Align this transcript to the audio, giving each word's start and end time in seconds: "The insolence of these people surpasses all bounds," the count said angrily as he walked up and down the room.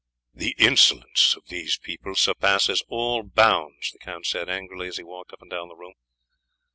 "The 0.33 0.55
insolence 0.57 1.35
of 1.35 1.45
these 1.49 1.77
people 1.77 2.15
surpasses 2.15 2.83
all 2.89 3.21
bounds," 3.21 3.91
the 3.91 3.99
count 3.99 4.25
said 4.25 4.49
angrily 4.49 4.87
as 4.87 4.97
he 4.97 5.03
walked 5.03 5.31
up 5.31 5.43
and 5.43 5.51
down 5.51 5.67
the 5.67 5.75
room. 5.75 5.93